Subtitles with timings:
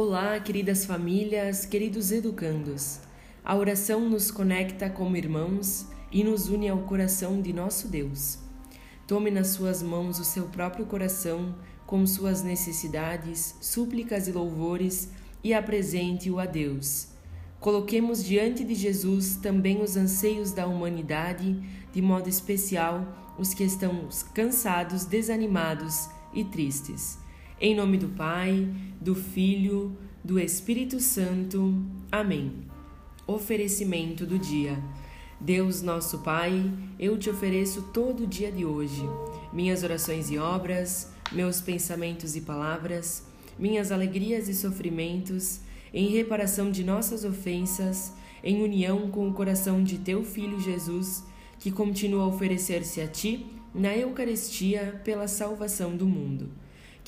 [0.00, 3.00] Olá, queridas famílias, queridos educandos.
[3.44, 8.38] A oração nos conecta como irmãos e nos une ao coração de nosso Deus.
[9.08, 11.52] Tome nas suas mãos o seu próprio coração
[11.84, 15.10] com suas necessidades, súplicas e louvores
[15.42, 17.08] e apresente-o a Deus.
[17.58, 21.60] Coloquemos diante de Jesus também os anseios da humanidade,
[21.92, 27.18] de modo especial os que estão cansados, desanimados e tristes.
[27.60, 28.68] Em nome do Pai,
[29.00, 31.74] do Filho, do Espírito Santo.
[32.10, 32.52] Amém.
[33.26, 34.78] Oferecimento do dia.
[35.40, 39.02] Deus nosso Pai, eu te ofereço todo o dia de hoje,
[39.52, 43.26] minhas orações e obras, meus pensamentos e palavras,
[43.58, 45.58] minhas alegrias e sofrimentos,
[45.92, 51.24] em reparação de nossas ofensas, em união com o coração de teu Filho Jesus,
[51.58, 56.48] que continua a oferecer-se a ti na Eucaristia pela salvação do mundo.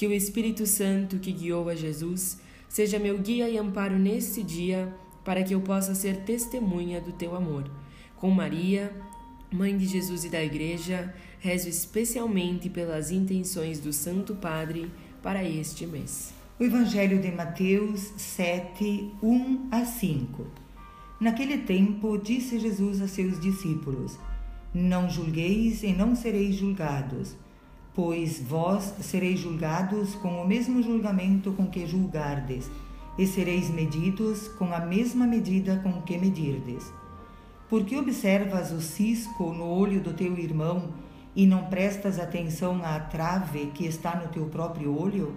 [0.00, 2.38] Que o Espírito Santo que guiou a Jesus
[2.70, 4.90] seja meu guia e amparo neste dia,
[5.22, 7.70] para que eu possa ser testemunha do teu amor.
[8.16, 8.96] Com Maria,
[9.52, 14.90] Mãe de Jesus e da Igreja, rezo especialmente pelas intenções do Santo Padre
[15.22, 16.32] para este mês.
[16.58, 20.46] O Evangelho de Mateus 7, 1 a 5.
[21.20, 24.18] Naquele tempo, disse Jesus a seus discípulos:
[24.72, 27.36] Não julgueis e não sereis julgados
[28.02, 32.70] pois vós sereis julgados com o mesmo julgamento com que julgardes,
[33.18, 36.90] e sereis medidos com a mesma medida com que medirdes.
[37.68, 40.94] Porque observas o cisco no olho do teu irmão
[41.36, 45.34] e não prestas atenção à trave que está no teu próprio olho?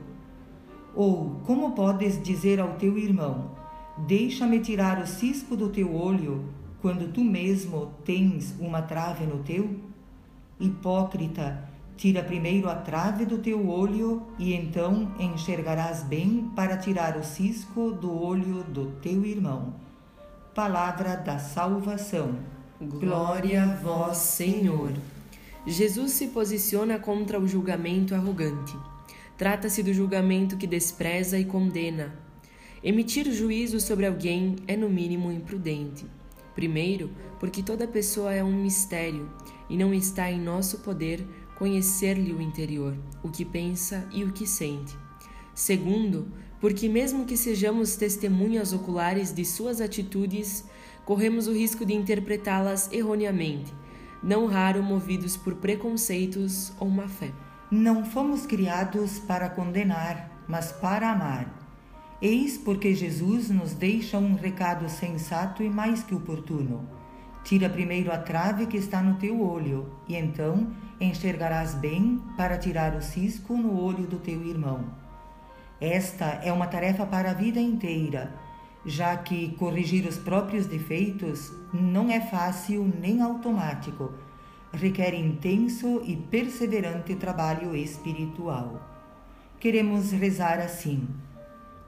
[0.95, 3.51] Ou como podes dizer ao teu irmão:
[3.97, 6.45] Deixa-me tirar o cisco do teu olho,
[6.81, 9.69] quando tu mesmo tens uma trave no teu?
[10.57, 17.23] Hipócrita, Tira primeiro a trave do teu olho, e então enxergarás bem para tirar o
[17.23, 19.75] cisco do olho do teu irmão.
[20.53, 22.35] Palavra da salvação.
[22.81, 24.91] Glória a vós, Senhor.
[25.65, 28.75] Jesus se posiciona contra o julgamento arrogante.
[29.37, 32.13] Trata-se do julgamento que despreza e condena.
[32.83, 36.05] Emitir juízo sobre alguém é, no mínimo, imprudente.
[36.53, 37.09] Primeiro,
[37.39, 39.29] porque toda pessoa é um mistério
[39.69, 41.25] e não está em nosso poder
[41.63, 42.93] conhecer-lhe o interior,
[43.23, 44.97] o que pensa e o que sente.
[45.55, 46.27] Segundo,
[46.59, 50.65] porque, mesmo que sejamos testemunhas oculares de suas atitudes,
[51.05, 53.73] corremos o risco de interpretá-las erroneamente,
[54.21, 57.31] não raro movidos por preconceitos ou má fé.
[57.71, 61.47] Não fomos criados para condenar, mas para amar.
[62.21, 66.85] Eis porque Jesus nos deixa um recado sensato e mais que oportuno.
[67.43, 70.67] Tira primeiro a trave que está no teu olho, e então
[70.99, 74.85] enxergarás bem para tirar o cisco no olho do teu irmão.
[75.79, 78.33] Esta é uma tarefa para a vida inteira,
[78.85, 84.13] já que corrigir os próprios defeitos não é fácil nem automático,
[84.71, 88.81] requer intenso e perseverante trabalho espiritual.
[89.59, 91.07] Queremos rezar assim: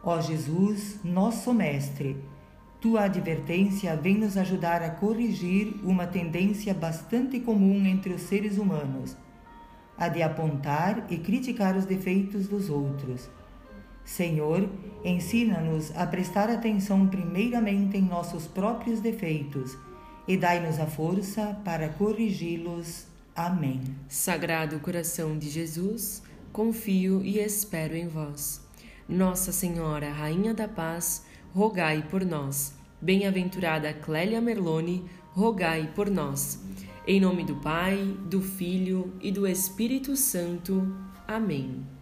[0.04, 2.22] Ó Jesus, nosso Mestre,
[2.85, 9.18] tua advertência vem nos ajudar a corrigir uma tendência bastante comum entre os seres humanos,
[9.97, 13.28] a de apontar e criticar os defeitos dos outros.
[14.03, 14.69] Senhor,
[15.03, 19.75] ensina-nos a prestar atenção primeiramente em nossos próprios defeitos
[20.28, 23.07] e dai-nos a força para corrigi-los.
[23.35, 23.81] Amém.
[24.07, 26.22] Sagrado coração de Jesus,
[26.53, 28.62] confio e espero em vós.
[29.09, 31.23] Nossa Senhora, Rainha da Paz,
[31.56, 32.76] rogai por nós.
[33.02, 36.62] Bem-aventurada Clélia Merlone, rogai por nós.
[37.08, 37.96] Em nome do Pai,
[38.30, 40.94] do Filho e do Espírito Santo.
[41.26, 41.95] Amém.